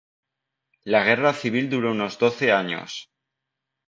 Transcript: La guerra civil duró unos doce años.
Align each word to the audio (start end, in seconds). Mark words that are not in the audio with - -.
La 0.83 1.03
guerra 1.03 1.31
civil 1.31 1.69
duró 1.69 1.91
unos 1.91 2.17
doce 2.17 2.51
años. 2.51 3.11